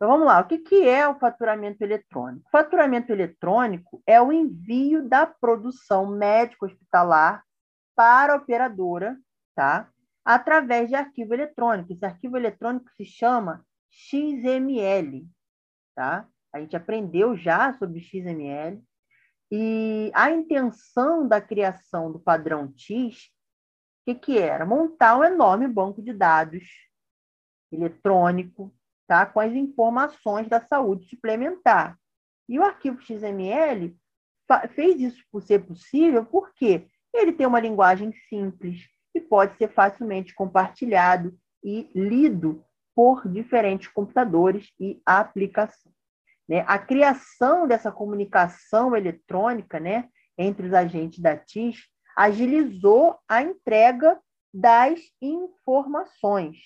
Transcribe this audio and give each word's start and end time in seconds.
Então 0.00 0.08
vamos 0.08 0.26
lá, 0.26 0.40
o 0.40 0.46
que, 0.46 0.56
que 0.56 0.88
é 0.88 1.06
o 1.06 1.18
faturamento 1.18 1.84
eletrônico? 1.84 2.46
O 2.46 2.50
faturamento 2.50 3.12
eletrônico 3.12 4.02
é 4.06 4.18
o 4.18 4.32
envio 4.32 5.06
da 5.06 5.26
produção 5.26 6.06
médico-hospitalar 6.06 7.44
para 7.94 8.32
a 8.32 8.36
operadora, 8.36 9.14
tá? 9.54 9.90
Através 10.24 10.88
de 10.88 10.94
arquivo 10.94 11.34
eletrônico. 11.34 11.92
Esse 11.92 12.06
arquivo 12.06 12.38
eletrônico 12.38 12.90
se 12.96 13.04
chama 13.04 13.62
XML, 13.90 15.28
tá? 15.94 16.26
A 16.50 16.60
gente 16.60 16.74
aprendeu 16.74 17.36
já 17.36 17.76
sobre 17.76 18.00
XML. 18.00 18.82
E 19.52 20.10
a 20.14 20.30
intenção 20.30 21.28
da 21.28 21.42
criação 21.42 22.10
do 22.10 22.18
padrão 22.18 22.72
TIS, 22.72 23.26
o 23.26 24.04
que, 24.06 24.14
que 24.14 24.38
era? 24.38 24.64
Montar 24.64 25.18
um 25.18 25.24
enorme 25.24 25.68
banco 25.68 26.00
de 26.00 26.14
dados 26.14 26.64
eletrônico, 27.70 28.74
tá? 29.10 29.26
com 29.26 29.40
as 29.40 29.52
informações 29.52 30.48
da 30.48 30.60
saúde 30.60 31.08
suplementar. 31.08 31.98
E 32.48 32.60
o 32.60 32.62
arquivo 32.62 33.02
XML 33.02 33.96
fez 34.72 35.00
isso 35.00 35.24
ser 35.40 35.66
possível 35.66 36.24
porque 36.24 36.86
ele 37.12 37.32
tem 37.32 37.44
uma 37.44 37.58
linguagem 37.58 38.12
simples 38.28 38.88
e 39.12 39.20
pode 39.20 39.56
ser 39.56 39.66
facilmente 39.72 40.32
compartilhado 40.32 41.36
e 41.60 41.90
lido 41.92 42.64
por 42.94 43.26
diferentes 43.28 43.88
computadores 43.88 44.70
e 44.78 45.02
aplicações. 45.04 45.96
Né? 46.48 46.64
A 46.68 46.78
criação 46.78 47.66
dessa 47.66 47.90
comunicação 47.90 48.94
eletrônica 48.94 49.80
né, 49.80 50.08
entre 50.38 50.68
os 50.68 50.72
agentes 50.72 51.18
da 51.18 51.36
TIS 51.36 51.88
agilizou 52.16 53.18
a 53.28 53.42
entrega 53.42 54.20
das 54.54 55.00
informações. 55.20 56.58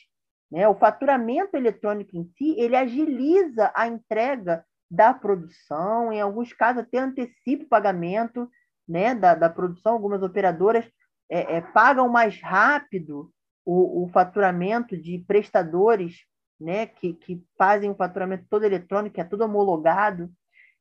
Né? 0.54 0.68
O 0.68 0.74
faturamento 0.76 1.56
eletrônico 1.56 2.16
em 2.16 2.24
si, 2.38 2.54
ele 2.56 2.76
agiliza 2.76 3.72
a 3.74 3.88
entrega 3.88 4.64
da 4.88 5.12
produção, 5.12 6.12
em 6.12 6.20
alguns 6.20 6.52
casos 6.52 6.84
até 6.84 6.98
antecipa 6.98 7.64
o 7.64 7.68
pagamento 7.68 8.48
né, 8.88 9.16
da, 9.16 9.34
da 9.34 9.50
produção. 9.50 9.94
Algumas 9.94 10.22
operadoras 10.22 10.88
é, 11.28 11.56
é, 11.56 11.60
pagam 11.60 12.08
mais 12.08 12.40
rápido 12.40 13.32
o, 13.64 14.04
o 14.04 14.08
faturamento 14.10 14.96
de 14.96 15.18
prestadores 15.26 16.18
né, 16.60 16.86
que, 16.86 17.14
que 17.14 17.42
fazem 17.58 17.90
o 17.90 17.96
faturamento 17.96 18.46
todo 18.48 18.62
eletrônico, 18.62 19.20
é 19.20 19.24
tudo 19.24 19.44
homologado, 19.44 20.30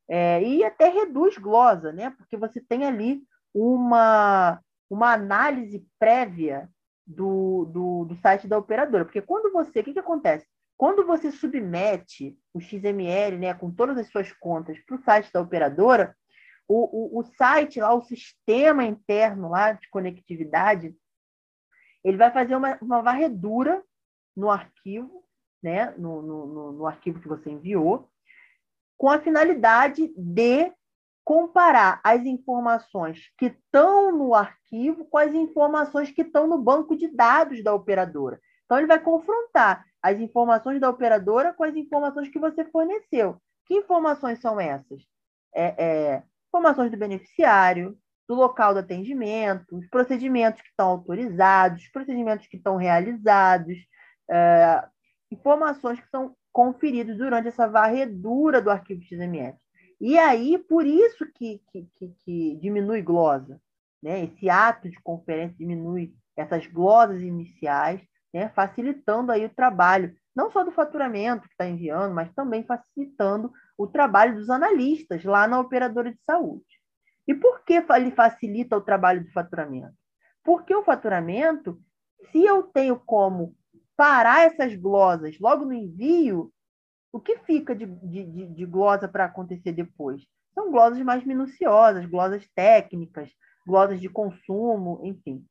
é, 0.08 0.40
e 0.40 0.62
até 0.62 0.88
reduz 0.88 1.36
glosa, 1.36 1.90
né, 1.90 2.10
porque 2.16 2.36
você 2.36 2.60
tem 2.60 2.84
ali 2.84 3.22
uma, 3.52 4.60
uma 4.88 5.14
análise 5.14 5.84
prévia 5.98 6.70
do, 7.06 7.64
do, 7.66 8.04
do 8.06 8.16
site 8.16 8.48
da 8.48 8.58
operadora. 8.58 9.04
Porque 9.04 9.20
quando 9.20 9.52
você, 9.52 9.80
o 9.80 9.84
que, 9.84 9.92
que 9.92 9.98
acontece? 9.98 10.46
Quando 10.76 11.06
você 11.06 11.30
submete 11.30 12.36
o 12.52 12.60
XML 12.60 13.38
né, 13.38 13.54
com 13.54 13.70
todas 13.70 13.96
as 13.96 14.08
suas 14.08 14.32
contas 14.32 14.78
para 14.80 14.96
o 14.96 15.02
site 15.02 15.32
da 15.32 15.40
operadora, 15.40 16.16
o, 16.66 17.18
o, 17.18 17.20
o 17.20 17.24
site 17.36 17.80
lá, 17.80 17.94
o 17.94 18.02
sistema 18.02 18.84
interno 18.84 19.50
lá 19.50 19.72
de 19.72 19.88
conectividade, 19.90 20.94
ele 22.02 22.16
vai 22.16 22.30
fazer 22.32 22.56
uma, 22.56 22.78
uma 22.80 23.02
varredura 23.02 23.82
no 24.36 24.50
arquivo 24.50 25.24
né, 25.64 25.94
no, 25.96 26.20
no, 26.20 26.72
no 26.72 26.86
arquivo 26.86 27.18
que 27.18 27.26
você 27.26 27.50
enviou, 27.50 28.06
com 28.98 29.08
a 29.08 29.18
finalidade 29.18 30.12
de 30.14 30.70
comparar 31.24 32.00
as 32.04 32.24
informações 32.24 33.30
que 33.38 33.46
estão 33.46 34.12
no 34.12 34.34
arquivo 34.34 35.06
com 35.06 35.16
as 35.16 35.32
informações 35.32 36.10
que 36.10 36.22
estão 36.22 36.46
no 36.46 36.58
banco 36.58 36.94
de 36.94 37.08
dados 37.08 37.64
da 37.64 37.74
operadora. 37.74 38.38
Então, 38.64 38.78
ele 38.78 38.86
vai 38.86 39.00
confrontar 39.00 39.84
as 40.02 40.18
informações 40.20 40.80
da 40.80 40.90
operadora 40.90 41.54
com 41.54 41.64
as 41.64 41.74
informações 41.74 42.28
que 42.28 42.38
você 42.38 42.64
forneceu. 42.66 43.40
Que 43.66 43.74
informações 43.74 44.38
são 44.40 44.60
essas? 44.60 45.02
É, 45.54 45.82
é, 45.82 46.22
informações 46.48 46.90
do 46.90 46.96
beneficiário, 46.96 47.96
do 48.28 48.34
local 48.34 48.74
do 48.74 48.80
atendimento, 48.80 49.76
os 49.76 49.88
procedimentos 49.88 50.60
que 50.60 50.68
estão 50.68 50.88
autorizados, 50.88 51.82
os 51.82 51.88
procedimentos 51.88 52.46
que 52.46 52.56
estão 52.56 52.76
realizados, 52.76 53.78
é, 54.30 54.84
informações 55.30 56.00
que 56.00 56.08
são 56.08 56.34
conferidas 56.52 57.16
durante 57.16 57.48
essa 57.48 57.66
varredura 57.66 58.60
do 58.60 58.70
arquivo 58.70 59.02
XML. 59.02 59.56
E 60.06 60.18
aí, 60.18 60.58
por 60.58 60.86
isso 60.86 61.24
que, 61.32 61.62
que, 61.72 61.88
que, 61.96 62.08
que 62.26 62.56
diminui 62.56 63.00
glosa. 63.00 63.58
Né? 64.02 64.24
Esse 64.24 64.50
ato 64.50 64.86
de 64.86 65.00
conferência 65.00 65.56
diminui 65.56 66.14
essas 66.36 66.66
glosas 66.66 67.22
iniciais, 67.22 68.02
né? 68.30 68.50
facilitando 68.50 69.32
aí 69.32 69.46
o 69.46 69.54
trabalho, 69.54 70.14
não 70.36 70.52
só 70.52 70.62
do 70.62 70.70
faturamento 70.72 71.48
que 71.48 71.54
está 71.54 71.66
enviando, 71.66 72.14
mas 72.14 72.30
também 72.34 72.62
facilitando 72.64 73.50
o 73.78 73.86
trabalho 73.86 74.36
dos 74.36 74.50
analistas 74.50 75.24
lá 75.24 75.48
na 75.48 75.58
operadora 75.58 76.12
de 76.12 76.20
saúde. 76.26 76.66
E 77.26 77.34
por 77.34 77.64
que 77.64 77.82
ele 77.88 78.10
facilita 78.10 78.76
o 78.76 78.82
trabalho 78.82 79.24
do 79.24 79.32
faturamento? 79.32 79.94
Porque 80.44 80.76
o 80.76 80.84
faturamento, 80.84 81.80
se 82.30 82.44
eu 82.44 82.62
tenho 82.64 83.00
como 83.00 83.56
parar 83.96 84.42
essas 84.42 84.76
glosas 84.76 85.38
logo 85.40 85.64
no 85.64 85.72
envio, 85.72 86.52
o 87.14 87.20
que 87.20 87.38
fica 87.46 87.76
de, 87.76 87.86
de, 87.86 88.46
de 88.48 88.66
glosa 88.66 89.06
para 89.06 89.26
acontecer 89.26 89.70
depois? 89.70 90.26
São 90.52 90.72
glosas 90.72 91.00
mais 91.02 91.24
minuciosas, 91.24 92.04
glosas 92.06 92.44
técnicas, 92.56 93.30
glosas 93.64 94.00
de 94.00 94.08
consumo, 94.08 95.00
enfim. 95.04 95.46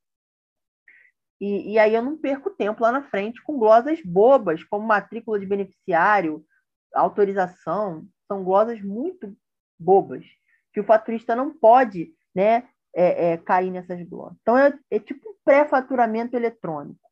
E, 1.39 1.71
e, 1.71 1.79
aí 1.79 1.95
eu 1.95 2.01
não 2.01 2.17
perco 2.17 2.49
tempo 2.49 2.83
lá 2.83 2.91
na 2.91 3.03
frente 3.03 3.41
com 3.41 3.57
glosas 3.57 4.01
bobas, 4.03 4.61
como 4.65 4.85
matrícula 4.85 5.39
de 5.39 5.45
beneficiário, 5.45 6.45
autorização, 6.93 8.05
são 8.27 8.43
glosas 8.43 8.81
muito 8.81 9.33
bobas, 9.79 10.25
que 10.73 10.81
o 10.81 10.85
faturista 10.85 11.33
não 11.33 11.57
pode 11.57 12.13
né, 12.35 12.67
é, 12.93 13.31
é, 13.31 13.37
cair 13.37 13.71
nessas 13.71 14.01
glosas. 14.05 14.37
Então, 14.41 14.57
é, 14.57 14.77
é 14.91 14.99
tipo 14.99 15.29
um 15.29 15.35
pré-faturamento 15.45 16.35
eletrônico. 16.35 17.09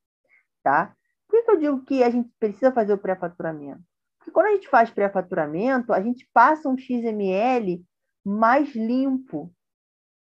Tá? 0.62 0.94
Por 1.26 1.38
que, 1.38 1.44
que 1.44 1.52
eu 1.52 1.58
digo 1.58 1.86
que 1.86 2.04
a 2.04 2.10
gente 2.10 2.30
precisa 2.38 2.70
fazer 2.74 2.92
o 2.92 2.98
pré-faturamento? 2.98 3.82
Porque 4.22 4.32
quando 4.32 4.48
a 4.48 4.52
gente 4.52 4.70
faz 4.70 4.92
pré-faturamento, 4.92 5.92
a 5.92 6.00
gente 6.00 6.30
passa 6.32 6.70
um 6.70 6.78
XML 6.78 7.84
mais 8.24 8.76
limpo. 8.76 9.52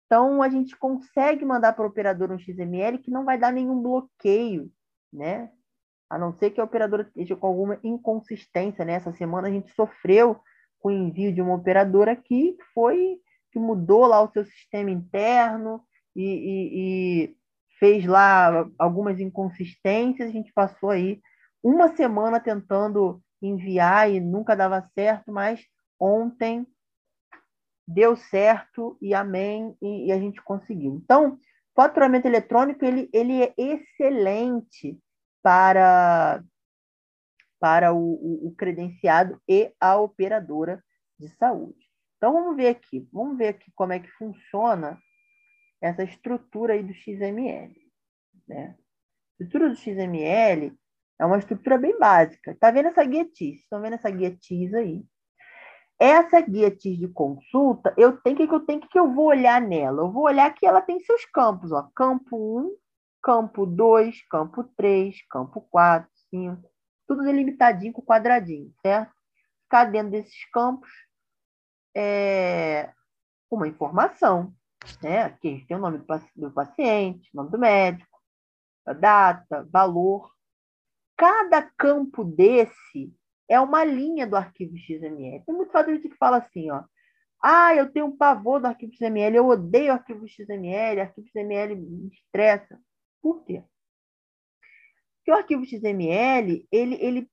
Então, 0.07 0.43
a 0.43 0.49
gente 0.49 0.77
consegue 0.77 1.45
mandar 1.45 1.75
para 1.75 1.85
o 1.85 1.89
operador 1.89 2.33
um 2.33 2.39
XML 2.39 2.99
que 2.99 3.11
não 3.11 3.25
vai 3.25 3.39
dar 3.39 3.53
nenhum 3.53 3.81
bloqueio, 3.81 4.69
né? 5.13 5.53
A 6.11 6.19
não 6.19 6.33
ser 6.33 6.51
que 6.51 6.61
a 6.61 6.65
operadora 6.65 7.05
esteja 7.05 7.37
com 7.37 7.47
alguma 7.47 7.79
inconsistência. 7.85 8.85
Né? 8.85 8.99
Semana 9.13 9.47
a 9.47 9.51
gente 9.51 9.73
sofreu 9.73 10.41
com 10.81 10.89
o 10.89 10.93
envio 10.93 11.33
de 11.33 11.41
uma 11.41 11.55
operadora 11.55 12.13
aqui 12.13 12.53
que 12.53 12.65
foi 12.75 13.21
que 13.53 13.61
mudou 13.61 14.07
lá 14.07 14.21
o 14.21 14.31
seu 14.33 14.45
sistema 14.45 14.91
interno 14.91 15.81
e, 16.15 16.25
e, 16.25 16.71
e 17.31 17.37
fez 17.79 18.05
lá 18.05 18.69
algumas 18.77 19.21
inconsistências, 19.21 20.29
a 20.29 20.33
gente 20.33 20.53
passou 20.53 20.91
aí 20.91 21.21
uma 21.63 21.95
semana 21.97 22.41
tentando 22.41 23.23
enviar 23.47 24.11
e 24.11 24.21
nunca 24.21 24.57
dava 24.57 24.89
certo, 24.95 25.33
mas 25.33 25.65
ontem 25.99 26.67
deu 27.87 28.17
certo 28.17 28.97
e 29.01 29.15
amém, 29.15 29.77
e, 29.81 30.07
e 30.07 30.13
a 30.13 30.19
gente 30.19 30.43
conseguiu. 30.43 30.95
Então, 30.95 31.39
faturamento 31.75 32.27
eletrônico 32.27 32.85
ele, 32.85 33.11
ele 33.13 33.43
é 33.43 33.55
excelente 33.57 34.99
para, 35.43 36.43
para 37.61 37.93
o, 37.93 37.99
o, 37.99 38.49
o 38.49 38.55
credenciado 38.55 39.41
e 39.49 39.73
a 39.81 39.99
operadora 39.99 40.83
de 41.19 41.29
saúde. 41.29 41.85
Então, 42.17 42.33
vamos 42.33 42.57
ver 42.57 42.69
aqui, 42.69 43.07
vamos 43.13 43.37
ver 43.37 43.49
aqui 43.49 43.71
como 43.75 43.93
é 43.93 44.01
que 44.01 44.11
funciona 44.13 44.99
essa 45.81 46.03
estrutura 46.03 46.73
aí 46.73 46.83
do 46.83 46.95
XML. 46.95 47.75
Né? 48.49 48.77
A 49.39 49.43
estrutura 49.43 49.69
do 49.69 49.77
XML 49.77 50.75
é 51.19 51.25
uma 51.25 51.39
estrutura 51.39 51.79
bem 51.79 51.99
básica. 51.99 52.53
Está 52.53 52.71
vendo 52.71 52.89
essa 52.89 53.05
guia 53.05 53.25
TIS? 53.25 53.61
Estão 53.61 53.81
vendo 53.81 53.95
essa 53.95 54.11
guia 54.11 54.35
TIS 54.35 54.75
aí? 54.75 55.05
Essa 55.99 56.41
guia 56.41 56.71
TIS 56.71 56.99
de 56.99 57.09
consulta, 57.09 57.95
eu 57.97 58.17
tenho 58.21 58.37
que 58.37 58.43
eu 58.43 58.61
tenho 58.61 58.81
que 58.81 58.99
eu 58.99 59.13
vou 59.13 59.27
olhar 59.27 59.61
nela. 59.61 60.03
Eu 60.03 60.11
vou 60.11 60.25
olhar 60.25 60.53
que 60.53 60.67
ela 60.67 60.81
tem 60.81 61.01
seus 61.01 61.25
campos, 61.27 61.73
ó. 61.73 61.89
Campo 61.95 62.61
1, 62.61 62.77
campo 63.23 63.67
2, 63.67 64.27
campo 64.29 64.65
3, 64.77 65.17
campo 65.29 65.61
4, 65.71 66.09
5, 66.31 66.63
tudo 67.07 67.23
delimitadinho 67.23 67.93
com 67.93 68.03
quadradinho, 68.03 68.73
certo? 68.83 69.13
Ficar 69.63 69.85
dentro 69.85 70.11
desses 70.11 70.51
campos 70.51 70.91
é 71.97 72.91
uma 73.51 73.69
informação 73.69 74.53
né? 75.03 75.23
Aqui 75.23 75.65
tem 75.67 75.77
o 75.77 75.81
nome 75.81 75.99
do 76.37 76.53
paciente, 76.53 77.31
nome 77.35 77.51
do 77.51 77.59
médico, 77.59 78.19
a 78.87 78.93
data, 78.93 79.67
valor. 79.71 80.34
Cada 81.17 81.63
campo 81.63 82.25
desse 82.25 83.13
é 83.49 83.61
uma 83.61 83.85
linha 83.85 84.27
do 84.27 84.37
arquivo 84.37 84.77
XML. 84.77 85.45
Tem 85.45 85.55
muito 85.55 85.71
fabricante 85.71 86.09
que 86.09 86.17
fala 86.17 86.39
assim, 86.39 86.71
ó. 86.71 86.85
Ah, 87.43 87.75
eu 87.75 87.93
tenho 87.93 88.07
um 88.07 88.17
pavor 88.17 88.59
do 88.59 88.67
arquivo 88.67 88.95
XML, 88.95 89.37
eu 89.37 89.47
odeio 89.47 89.93
arquivo 89.93 90.27
XML, 90.27 91.01
arquivo 91.01 91.29
XML 91.29 91.77
me 91.77 92.09
estressa. 92.09 92.81
Por 93.21 93.45
quê? 93.45 93.63
Porque 95.19 95.31
o 95.31 95.35
arquivo 95.35 95.65
XML, 95.65 96.67
ele, 96.73 96.95
ele 96.97 97.31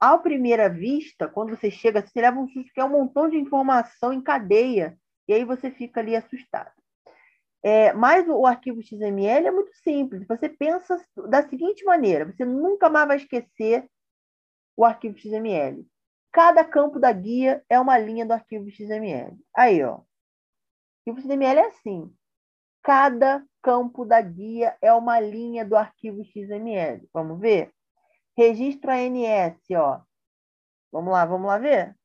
à 0.00 0.18
primeira 0.18 0.68
vista, 0.68 1.28
quando 1.28 1.50
você 1.50 1.70
chega, 1.70 2.04
você 2.04 2.20
leva 2.20 2.38
um 2.38 2.48
susto 2.48 2.72
que 2.72 2.80
é 2.80 2.84
um 2.84 2.90
montão 2.90 3.28
de 3.28 3.36
informação 3.36 4.12
em 4.12 4.20
cadeia, 4.20 4.98
e 5.28 5.32
aí 5.32 5.44
você 5.44 5.70
fica 5.70 6.00
ali 6.00 6.16
assustado. 6.16 6.72
É, 7.66 7.94
mas 7.94 8.28
o 8.28 8.44
arquivo 8.44 8.82
XML 8.82 9.46
é 9.46 9.50
muito 9.50 9.74
simples. 9.76 10.26
Você 10.28 10.50
pensa 10.50 11.02
da 11.30 11.48
seguinte 11.48 11.82
maneira: 11.82 12.26
você 12.26 12.44
nunca 12.44 12.90
mais 12.90 13.08
vai 13.08 13.16
esquecer 13.16 13.90
o 14.76 14.84
arquivo 14.84 15.16
XML. 15.18 15.88
Cada 16.30 16.62
campo 16.62 17.00
da 17.00 17.10
guia 17.10 17.64
é 17.70 17.80
uma 17.80 17.96
linha 17.96 18.26
do 18.26 18.34
arquivo 18.34 18.70
XML. 18.70 19.34
Aí, 19.56 19.82
ó. 19.82 19.96
O 19.96 20.02
arquivo 21.08 21.26
XML 21.26 21.60
é 21.60 21.66
assim. 21.68 22.14
Cada 22.82 23.42
campo 23.62 24.04
da 24.04 24.20
guia 24.20 24.76
é 24.82 24.92
uma 24.92 25.18
linha 25.18 25.64
do 25.64 25.74
arquivo 25.74 26.22
XML. 26.22 27.08
Vamos 27.14 27.40
ver? 27.40 27.72
Registro 28.36 28.90
ANS, 28.90 29.56
ó. 29.74 30.02
Vamos 30.92 31.12
lá, 31.12 31.24
vamos 31.24 31.46
lá 31.46 31.56
ver? 31.56 31.96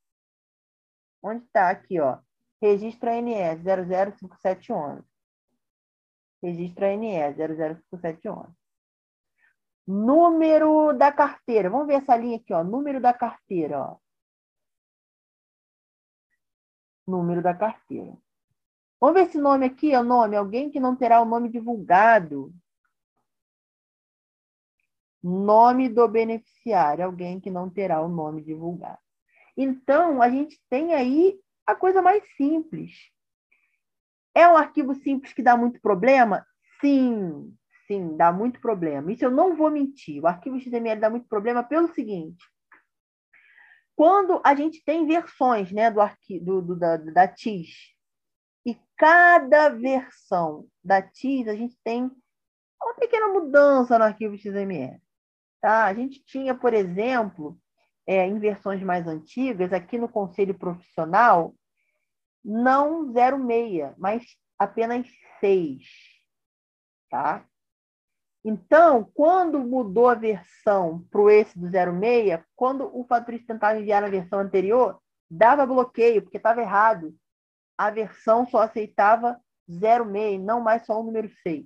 Onde 1.22 1.44
está? 1.44 1.70
Aqui, 1.70 2.00
ó. 2.00 2.20
Registro 2.62 3.10
ANS 3.10 3.62
005711. 3.62 5.09
Registro 6.42 6.86
ANS 6.86 7.36
005711. 7.36 8.54
Número 9.88 10.94
da 10.94 11.12
carteira. 11.12 11.70
Vamos 11.70 11.88
ver 11.88 11.96
essa 11.96 12.16
linha 12.16 12.38
aqui, 12.38 12.54
ó. 12.54 12.64
Número 12.64 13.02
da 13.02 13.14
carteira, 13.14 13.82
ó. 13.82 13.98
Número 17.08 17.42
da 17.42 17.56
carteira. 17.56 18.16
Vamos 19.02 19.16
ver 19.16 19.28
esse 19.28 19.38
nome 19.38 19.66
aqui, 19.66 19.96
o 19.96 20.04
nome, 20.04 20.36
alguém 20.36 20.70
que 20.70 20.80
não 20.80 20.96
terá 20.96 21.22
o 21.22 21.26
nome 21.26 21.50
divulgado. 21.50 22.54
Nome 25.24 25.90
do 25.90 26.08
beneficiário, 26.08 27.06
alguém 27.06 27.40
que 27.40 27.50
não 27.50 27.70
terá 27.70 28.02
o 28.02 28.08
nome 28.08 28.44
divulgado. 28.44 29.00
Então, 29.58 30.22
a 30.22 30.30
gente 30.30 30.62
tem 30.70 30.94
aí 30.94 31.40
a 31.66 31.76
coisa 31.76 32.02
mais 32.02 32.24
simples. 32.36 33.12
É 34.40 34.48
um 34.48 34.56
arquivo 34.56 34.96
simples 34.96 35.34
que 35.34 35.44
dá 35.44 35.58
muito 35.58 35.82
problema? 35.82 36.48
Sim, 36.80 37.54
sim, 37.86 38.16
dá 38.16 38.32
muito 38.32 38.62
problema. 38.62 39.12
Isso 39.12 39.26
eu 39.26 39.30
não 39.30 39.54
vou 39.54 39.70
mentir. 39.70 40.24
O 40.24 40.28
arquivo 40.28 40.58
XML 40.58 40.98
dá 40.98 41.10
muito 41.10 41.28
problema 41.28 41.62
pelo 41.62 41.94
seguinte. 41.94 42.42
Quando 43.98 44.40
a 44.46 44.56
gente 44.56 44.82
tem 44.86 45.06
versões 45.06 45.74
né, 45.74 45.92
do 45.92 46.00
arquivo 46.00 46.62
do, 46.62 46.74
da, 46.74 46.96
da 46.96 47.28
TIS, 47.28 47.94
e 48.66 48.78
cada 48.96 49.68
versão 49.68 50.66
da 50.82 51.02
TIS 51.02 51.50
a 51.50 51.54
gente 51.54 51.78
tem 51.84 52.10
uma 52.82 52.94
pequena 52.94 53.28
mudança 53.28 54.00
no 54.00 54.06
arquivo 54.06 54.38
XML. 54.38 55.02
Tá? 55.60 55.84
A 55.84 55.94
gente 55.94 56.24
tinha, 56.24 56.56
por 56.56 56.74
exemplo, 56.74 57.60
é, 58.08 58.26
em 58.26 58.40
versões 58.40 58.82
mais 58.82 59.06
antigas, 59.06 59.74
aqui 59.74 59.98
no 59.98 60.08
Conselho 60.08 60.58
Profissional, 60.58 61.54
não 62.44 63.12
06, 63.14 63.94
mas 63.98 64.26
apenas 64.58 65.08
6. 65.40 65.84
Tá? 67.10 67.46
Então, 68.44 69.04
quando 69.14 69.60
mudou 69.60 70.08
a 70.08 70.16
versão 70.16 71.06
para 71.12 71.22
o 71.22 71.30
esse 71.30 71.58
do 71.58 71.68
06, 71.68 72.42
quando 72.56 72.90
o 72.98 73.04
faturista 73.06 73.54
tentava 73.54 73.80
enviar 73.80 74.02
na 74.02 74.10
versão 74.10 74.40
anterior, 74.40 75.02
dava 75.30 75.66
bloqueio, 75.66 76.22
porque 76.22 76.38
estava 76.38 76.62
errado. 76.62 77.14
A 77.78 77.90
versão 77.90 78.48
só 78.48 78.62
aceitava 78.62 79.40
06, 79.68 80.42
não 80.42 80.62
mais 80.62 80.86
só 80.86 81.00
o 81.00 81.04
número 81.04 81.30
6. 81.44 81.66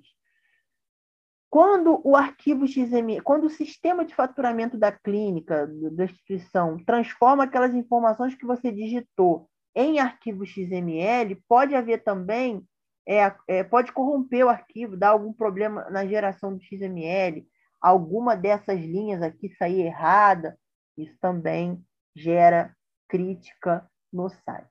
Quando 1.48 2.00
o 2.04 2.16
arquivo 2.16 2.66
XML, 2.66 3.20
quando 3.22 3.44
o 3.44 3.50
sistema 3.50 4.04
de 4.04 4.12
faturamento 4.12 4.76
da 4.76 4.90
clínica, 4.90 5.68
da 5.92 6.04
instituição, 6.04 6.76
transforma 6.84 7.44
aquelas 7.44 7.72
informações 7.74 8.34
que 8.34 8.44
você 8.44 8.72
digitou 8.72 9.48
em 9.74 9.98
arquivo 9.98 10.46
XML, 10.46 11.34
pode 11.48 11.74
haver 11.74 12.02
também, 12.02 12.66
é, 13.06 13.34
é, 13.48 13.64
pode 13.64 13.92
corromper 13.92 14.46
o 14.46 14.48
arquivo, 14.48 14.96
dar 14.96 15.10
algum 15.10 15.32
problema 15.32 15.88
na 15.90 16.06
geração 16.06 16.56
do 16.56 16.62
XML, 16.62 17.46
alguma 17.80 18.36
dessas 18.36 18.80
linhas 18.80 19.20
aqui 19.20 19.50
sair 19.56 19.82
errada, 19.82 20.58
isso 20.96 21.16
também 21.20 21.84
gera 22.14 22.74
crítica 23.08 23.88
no 24.12 24.28
site. 24.28 24.68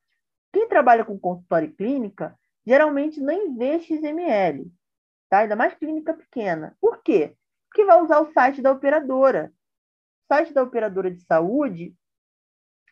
Quem 0.52 0.68
trabalha 0.68 1.04
com 1.04 1.20
consultório 1.20 1.70
e 1.70 1.74
clínica 1.74 2.38
geralmente 2.66 3.20
nem 3.20 3.56
vê 3.56 3.80
XML, 3.80 4.72
tá? 5.30 5.40
ainda 5.40 5.56
mais 5.56 5.74
clínica 5.74 6.14
pequena. 6.14 6.78
Por 6.80 7.02
quê? 7.04 7.36
Porque 7.68 7.86
vai 7.86 8.02
usar 8.02 8.20
o 8.20 8.32
site 8.32 8.62
da 8.62 8.72
operadora. 8.72 9.52
O 10.24 10.34
site 10.34 10.54
da 10.54 10.64
operadora 10.64 11.12
de 11.12 11.22
saúde, 11.22 11.96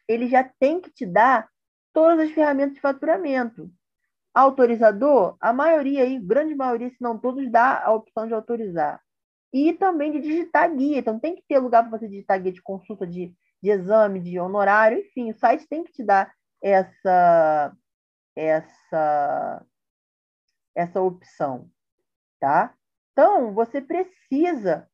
ele 0.07 0.27
já 0.27 0.43
tem 0.43 0.81
que 0.81 0.91
te 0.91 1.05
dar 1.05 1.49
todas 1.93 2.19
as 2.19 2.31
ferramentas 2.31 2.75
de 2.75 2.81
faturamento. 2.81 3.71
Autorizador, 4.33 5.35
a 5.41 5.51
maioria 5.51 6.03
aí, 6.03 6.19
grande 6.19 6.55
maioria, 6.55 6.89
se 6.89 7.01
não 7.01 7.17
todos, 7.17 7.51
dá 7.51 7.83
a 7.83 7.93
opção 7.93 8.27
de 8.27 8.33
autorizar. 8.33 9.01
E 9.53 9.73
também 9.73 10.11
de 10.11 10.21
digitar 10.21 10.73
guia. 10.73 10.99
Então, 10.99 11.19
tem 11.19 11.35
que 11.35 11.43
ter 11.47 11.59
lugar 11.59 11.83
para 11.83 11.97
você 11.97 12.07
digitar 12.07 12.41
guia 12.41 12.53
de 12.53 12.61
consulta, 12.61 13.05
de, 13.05 13.33
de 13.61 13.69
exame, 13.69 14.21
de 14.21 14.39
honorário, 14.39 14.99
enfim, 14.99 15.31
o 15.31 15.37
site 15.37 15.67
tem 15.67 15.83
que 15.83 15.91
te 15.91 16.03
dar 16.03 16.33
essa, 16.61 17.75
essa, 18.35 19.65
essa 20.75 21.01
opção 21.01 21.69
tá? 22.41 22.73
Então, 23.13 23.53
você 23.53 23.79
precisa. 23.79 24.89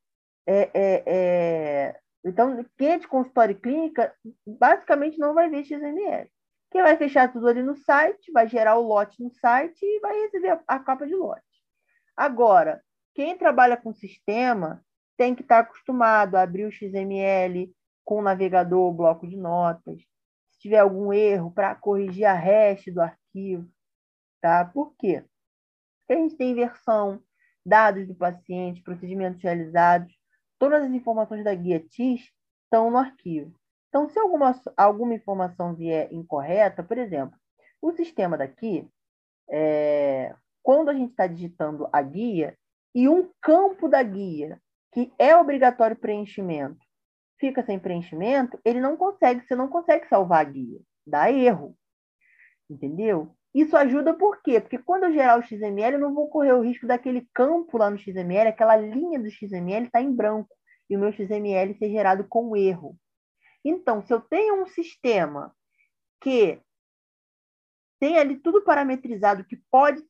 É, 0.46 0.70
é, 0.74 1.02
é... 1.06 2.00
Então, 2.24 2.64
quem 2.76 2.90
é 2.90 2.98
de 2.98 3.08
consultório 3.08 3.58
clínica, 3.58 4.14
basicamente 4.46 5.18
não 5.18 5.34
vai 5.34 5.48
ver 5.48 5.64
XML. 5.64 6.30
Quem 6.70 6.82
vai 6.82 6.96
fechar 6.96 7.32
tudo 7.32 7.48
ali 7.48 7.62
no 7.62 7.74
site, 7.76 8.30
vai 8.32 8.46
gerar 8.46 8.76
o 8.76 8.86
lote 8.86 9.22
no 9.22 9.30
site 9.30 9.82
e 9.82 10.00
vai 10.00 10.20
receber 10.22 10.50
a, 10.50 10.62
a 10.66 10.78
capa 10.78 11.06
de 11.06 11.14
lote. 11.14 11.42
Agora, 12.16 12.82
quem 13.14 13.36
trabalha 13.38 13.76
com 13.76 13.92
sistema 13.92 14.84
tem 15.16 15.34
que 15.34 15.42
estar 15.42 15.60
acostumado 15.60 16.36
a 16.36 16.42
abrir 16.42 16.66
o 16.66 16.70
XML 16.70 17.74
com 18.04 18.20
o 18.20 18.22
navegador, 18.22 18.88
o 18.88 18.92
bloco 18.92 19.26
de 19.26 19.36
notas. 19.36 20.00
Se 20.50 20.60
tiver 20.60 20.78
algum 20.78 21.12
erro, 21.12 21.50
para 21.50 21.74
corrigir 21.74 22.24
a 22.24 22.34
hash 22.34 22.84
do 22.92 23.00
arquivo. 23.00 23.68
Tá? 24.40 24.64
Por 24.64 24.94
quê? 24.96 25.24
Porque 26.00 26.12
a 26.12 26.16
gente 26.16 26.36
tem 26.36 26.54
versão 26.54 27.22
dados 27.66 28.06
do 28.06 28.14
paciente, 28.14 28.82
procedimentos 28.82 29.42
realizados, 29.42 30.14
todas 30.58 30.82
as 30.82 30.90
informações 30.90 31.44
da 31.44 31.54
guia 31.54 31.80
TIS 31.80 32.30
estão 32.64 32.90
no 32.90 32.98
arquivo. 32.98 33.57
Então, 33.88 34.08
se 34.08 34.18
alguma, 34.18 34.60
alguma 34.76 35.14
informação 35.14 35.74
vier 35.74 36.12
incorreta, 36.12 36.82
por 36.82 36.98
exemplo, 36.98 37.38
o 37.80 37.92
sistema 37.92 38.36
daqui, 38.36 38.88
é, 39.50 40.34
quando 40.62 40.90
a 40.90 40.94
gente 40.94 41.10
está 41.10 41.26
digitando 41.26 41.88
a 41.92 42.02
guia 42.02 42.56
e 42.94 43.08
um 43.08 43.30
campo 43.40 43.88
da 43.88 44.02
guia 44.02 44.60
que 44.92 45.12
é 45.18 45.36
obrigatório 45.36 45.96
preenchimento 45.96 46.88
fica 47.38 47.62
sem 47.64 47.78
preenchimento, 47.78 48.58
ele 48.64 48.80
não 48.80 48.96
consegue, 48.96 49.46
você 49.46 49.54
não 49.54 49.68
consegue 49.68 50.08
salvar 50.08 50.40
a 50.40 50.44
guia, 50.44 50.80
dá 51.06 51.30
erro. 51.30 51.74
Entendeu? 52.68 53.34
Isso 53.54 53.76
ajuda 53.76 54.12
por 54.12 54.42
quê? 54.42 54.60
Porque 54.60 54.78
quando 54.78 55.04
eu 55.04 55.12
gerar 55.12 55.38
o 55.38 55.42
XML, 55.42 55.94
eu 55.94 56.00
não 56.00 56.14
vou 56.14 56.28
correr 56.28 56.52
o 56.52 56.60
risco 56.60 56.86
daquele 56.86 57.26
campo 57.32 57.78
lá 57.78 57.88
no 57.88 57.98
XML, 57.98 58.48
aquela 58.48 58.76
linha 58.76 59.18
do 59.18 59.30
XML 59.30 59.86
estar 59.86 60.00
tá 60.00 60.02
em 60.02 60.12
branco 60.12 60.54
e 60.90 60.96
o 60.96 61.00
meu 61.00 61.12
XML 61.12 61.74
ser 61.74 61.90
gerado 61.90 62.26
com 62.28 62.56
erro. 62.56 62.96
Então, 63.68 64.02
se 64.02 64.12
eu 64.12 64.20
tenho 64.20 64.62
um 64.62 64.66
sistema 64.66 65.54
que 66.20 66.60
tem 68.00 68.18
ali 68.18 68.36
tudo 68.36 68.62
parametrizado, 68.62 69.44
que 69.44 69.56
pode, 69.70 70.02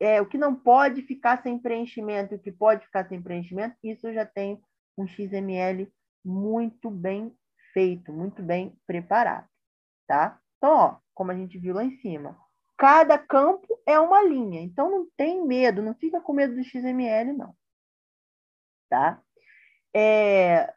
é, 0.00 0.20
o 0.20 0.26
que 0.26 0.38
não 0.38 0.54
pode 0.54 1.02
ficar 1.02 1.42
sem 1.42 1.58
preenchimento, 1.58 2.34
o 2.34 2.38
que 2.38 2.52
pode 2.52 2.84
ficar 2.86 3.08
sem 3.08 3.20
preenchimento, 3.20 3.76
isso 3.82 4.06
eu 4.06 4.14
já 4.14 4.24
tenho 4.24 4.60
um 4.96 5.06
XML 5.06 5.92
muito 6.24 6.90
bem 6.90 7.36
feito, 7.72 8.12
muito 8.12 8.42
bem 8.42 8.78
preparado, 8.86 9.48
tá? 10.06 10.40
Então, 10.56 10.72
ó, 10.72 10.96
como 11.14 11.30
a 11.30 11.34
gente 11.34 11.58
viu 11.58 11.74
lá 11.74 11.84
em 11.84 11.96
cima, 11.98 12.36
Cada 12.76 13.18
campo 13.18 13.80
é 13.86 13.98
uma 13.98 14.22
linha. 14.22 14.60
Então 14.60 14.90
não 14.90 15.08
tem 15.16 15.44
medo, 15.44 15.82
não 15.82 15.94
fica 15.94 16.20
com 16.20 16.32
medo 16.32 16.54
do 16.54 16.64
XML, 16.64 17.32
não. 17.32 17.56
Tá? 18.88 19.20
É, 19.94 20.72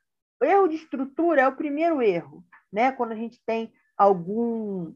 erro 0.45 0.67
de 0.67 0.75
estrutura 0.75 1.41
é 1.41 1.47
o 1.47 1.55
primeiro 1.55 2.01
erro, 2.01 2.43
né? 2.71 2.91
Quando 2.91 3.11
a 3.11 3.15
gente 3.15 3.41
tem 3.45 3.71
algum 3.97 4.93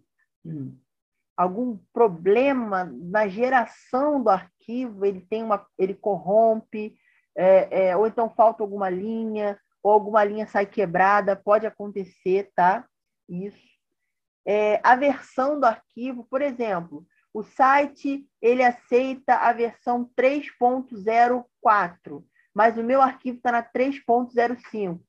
algum 1.36 1.80
problema 1.92 2.86
na 2.86 3.28
geração 3.28 4.22
do 4.22 4.30
arquivo, 4.30 5.04
ele 5.04 5.22
tem 5.22 5.44
uma, 5.44 5.66
ele 5.80 5.96
corrompe, 5.96 6.96
é, 7.36 7.88
é, 7.88 7.98
ou 7.98 8.06
então 8.06 8.30
falta 8.30 8.62
alguma 8.62 8.88
linha, 8.88 9.60
ou 9.82 9.92
alguma 9.92 10.24
linha 10.24 10.46
sai 10.46 10.68
quebrada, 10.68 11.36
pode 11.36 11.66
acontecer, 11.66 12.52
tá? 12.56 12.88
Isso 13.28 13.74
é, 14.46 14.80
a 14.84 14.96
versão 14.96 15.60
do 15.60 15.66
arquivo, 15.66 16.26
por 16.26 16.42
exemplo, 16.42 17.06
o 17.34 17.44
site 17.44 18.28
ele 18.42 18.64
aceita 18.64 19.36
a 19.36 19.54
versão 19.54 20.10
3.04, 20.18 22.24
mas 22.54 22.78
o 22.78 22.84
meu 22.84 23.02
arquivo 23.02 23.38
está 23.38 23.52
na 23.52 23.64
3.05. 23.64 25.00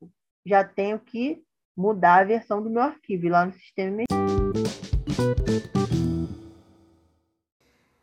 Já 0.46 0.62
tenho 0.62 0.98
que 0.98 1.42
mudar 1.74 2.20
a 2.20 2.24
versão 2.24 2.62
do 2.62 2.68
meu 2.68 2.82
arquivo 2.82 3.28
lá 3.28 3.46
no 3.46 3.52
sistema. 3.54 4.02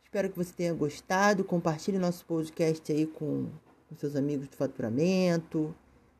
Espero 0.03 0.29
que 0.31 0.37
você 0.37 0.51
tenha 0.51 0.73
gostado. 0.73 1.43
Compartilhe 1.43 1.99
nosso 1.99 2.25
podcast 2.25 2.91
aí 2.91 3.05
com, 3.05 3.47
seus 3.95 4.15
amigos 4.15 4.47
do 4.47 4.55
faturamento, 4.55 5.75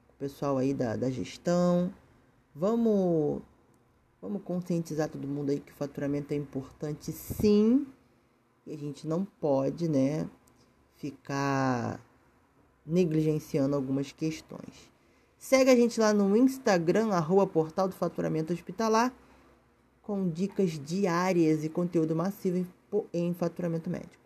com 0.08 0.13
o 0.13 0.18
pessoal 0.20 0.60
aí 0.60 0.75
da, 0.75 0.96
da 0.96 1.10
gestão. 1.10 1.92
Vamos, 2.54 3.42
vamos 4.22 4.44
conscientizar 4.44 5.10
todo 5.10 5.28
mundo 5.28 5.50
aí 5.50 5.60
que 5.60 5.72
o 5.72 5.75
faturamento 5.75 6.36
é 6.36 6.38
importante 6.38 7.12
sim. 7.12 7.88
E 8.68 8.75
a 8.75 8.78
gente 8.78 9.08
não 9.08 9.25
pode, 9.25 9.90
né, 9.90 10.30
ficar 10.98 12.00
negligenciando 12.86 13.75
algumas 13.75 14.12
questões. 14.12 14.92
Segue 15.41 15.71
a 15.71 15.75
gente 15.75 16.00
lá 16.00 16.13
no 16.13 16.38
Instagram, 16.38 17.12
arroba 17.12 17.48
Portal 17.48 17.88
do 17.88 17.95
Faturamento 17.95 18.53
Hospitalar, 18.53 19.12
com 20.03 20.29
dicas 20.29 20.79
diárias 20.79 21.63
e 21.63 21.69
conteúdo 21.69 22.15
massivo 22.15 22.57
em, 22.57 22.67
em 23.12 23.33
faturamento 23.33 23.89
médico. 23.89 24.21